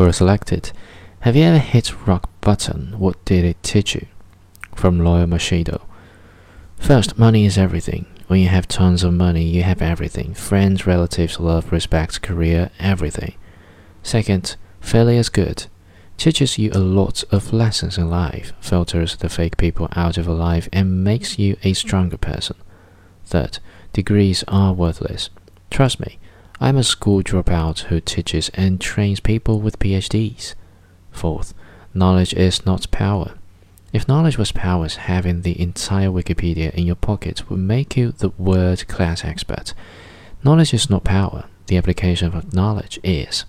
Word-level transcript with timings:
Quora 0.00 0.14
selected. 0.14 0.72
Have 1.20 1.36
you 1.36 1.42
ever 1.42 1.58
hit 1.58 2.06
rock 2.06 2.30
bottom? 2.40 2.94
What 2.98 3.22
did 3.26 3.44
it 3.44 3.62
teach 3.62 3.94
you? 3.94 4.06
From 4.74 4.98
Lawyer 4.98 5.26
Machado. 5.26 5.82
First, 6.78 7.18
money 7.18 7.44
is 7.44 7.58
everything. 7.58 8.06
When 8.26 8.40
you 8.40 8.48
have 8.48 8.66
tons 8.66 9.04
of 9.04 9.12
money, 9.12 9.44
you 9.44 9.62
have 9.62 9.82
everything 9.82 10.32
friends, 10.32 10.86
relatives, 10.86 11.38
love, 11.38 11.70
respect, 11.70 12.22
career, 12.22 12.70
everything. 12.78 13.34
Second, 14.02 14.56
failure 14.80 15.20
is 15.20 15.28
good. 15.28 15.66
Teaches 16.16 16.56
you 16.56 16.70
a 16.72 16.78
lot 16.78 17.22
of 17.30 17.52
lessons 17.52 17.98
in 17.98 18.08
life, 18.08 18.54
filters 18.58 19.16
the 19.16 19.28
fake 19.28 19.58
people 19.58 19.86
out 19.94 20.16
of 20.16 20.24
your 20.24 20.34
life, 20.34 20.66
and 20.72 21.04
makes 21.04 21.38
you 21.38 21.58
a 21.62 21.74
stronger 21.74 22.16
person. 22.16 22.56
Third, 23.26 23.58
degrees 23.92 24.44
are 24.48 24.72
worthless. 24.72 25.28
Trust 25.70 26.00
me, 26.00 26.18
I'm 26.62 26.76
a 26.76 26.84
school 26.84 27.22
dropout 27.22 27.84
who 27.84 28.00
teaches 28.00 28.50
and 28.50 28.78
trains 28.78 29.18
people 29.18 29.62
with 29.62 29.78
PhDs. 29.78 30.54
Fourth, 31.10 31.54
knowledge 31.94 32.34
is 32.34 32.66
not 32.66 32.90
power. 32.90 33.32
If 33.94 34.06
knowledge 34.06 34.36
was 34.36 34.52
power, 34.52 34.86
having 34.86 35.40
the 35.40 35.58
entire 35.58 36.10
Wikipedia 36.10 36.70
in 36.74 36.86
your 36.86 36.96
pocket 36.96 37.48
would 37.48 37.60
make 37.60 37.96
you 37.96 38.12
the 38.12 38.28
world 38.36 38.86
class 38.88 39.24
expert. 39.24 39.72
Knowledge 40.44 40.74
is 40.74 40.90
not 40.90 41.02
power, 41.02 41.46
the 41.66 41.78
application 41.78 42.34
of 42.34 42.52
knowledge 42.52 43.00
is. 43.02 43.46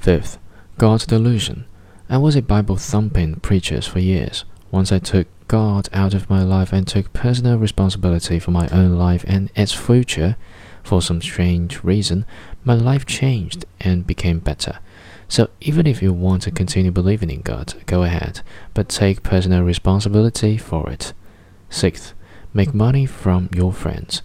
Fifth, 0.00 0.38
God 0.78 1.06
delusion. 1.06 1.64
I 2.08 2.18
was 2.18 2.34
a 2.34 2.42
Bible 2.42 2.76
thumping 2.76 3.36
preacher 3.36 3.80
for 3.82 4.00
years. 4.00 4.44
Once 4.72 4.90
I 4.90 4.98
took 4.98 5.28
God 5.46 5.88
out 5.92 6.14
of 6.14 6.28
my 6.28 6.42
life 6.42 6.72
and 6.72 6.88
took 6.88 7.12
personal 7.12 7.56
responsibility 7.56 8.40
for 8.40 8.50
my 8.50 8.66
own 8.70 8.98
life 8.98 9.24
and 9.28 9.50
its 9.54 9.72
future, 9.72 10.36
for 10.90 11.00
some 11.00 11.22
strange 11.22 11.84
reason, 11.84 12.26
my 12.64 12.74
life 12.74 13.06
changed 13.06 13.64
and 13.80 14.08
became 14.08 14.40
better. 14.40 14.80
So 15.28 15.48
even 15.60 15.86
if 15.86 16.02
you 16.02 16.12
want 16.12 16.42
to 16.42 16.50
continue 16.50 16.90
believing 16.90 17.30
in 17.30 17.42
God, 17.42 17.74
go 17.86 18.02
ahead, 18.02 18.40
but 18.74 18.88
take 18.88 19.22
personal 19.22 19.62
responsibility 19.62 20.56
for 20.56 20.90
it. 20.90 21.12
Sixth, 21.68 22.12
make 22.52 22.74
money 22.74 23.06
from 23.06 23.48
your 23.54 23.72
friends. 23.72 24.22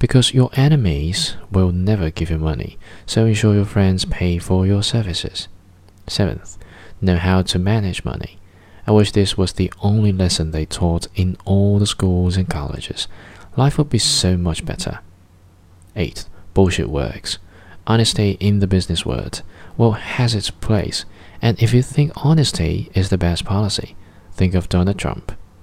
Because 0.00 0.34
your 0.34 0.50
enemies 0.54 1.36
will 1.48 1.70
never 1.70 2.10
give 2.10 2.28
you 2.28 2.38
money, 2.38 2.76
so 3.06 3.24
ensure 3.24 3.54
your 3.54 3.64
friends 3.64 4.04
pay 4.04 4.38
for 4.38 4.66
your 4.66 4.82
services. 4.82 5.46
Seventh, 6.08 6.58
know 7.00 7.18
how 7.18 7.42
to 7.42 7.58
manage 7.60 8.04
money. 8.04 8.40
I 8.84 8.90
wish 8.90 9.12
this 9.12 9.38
was 9.38 9.52
the 9.52 9.72
only 9.80 10.10
lesson 10.10 10.50
they 10.50 10.66
taught 10.66 11.06
in 11.14 11.36
all 11.44 11.78
the 11.78 11.86
schools 11.86 12.36
and 12.36 12.50
colleges. 12.50 13.06
Life 13.56 13.78
would 13.78 13.90
be 13.90 14.00
so 14.00 14.36
much 14.36 14.64
better. 14.64 14.98
Eighth, 15.96 16.28
bullshit 16.54 16.88
works. 16.88 17.38
Honesty 17.86 18.36
in 18.40 18.60
the 18.60 18.66
business 18.66 19.04
world 19.04 19.42
well 19.76 19.92
has 19.92 20.34
its 20.34 20.50
place, 20.50 21.04
and 21.42 21.60
if 21.62 21.72
you 21.72 21.82
think 21.82 22.12
honesty 22.16 22.90
is 22.94 23.08
the 23.08 23.18
best 23.18 23.44
policy, 23.44 23.96
think 24.32 24.54
of 24.54 24.68
Donald 24.68 24.98
Trump. 24.98 25.32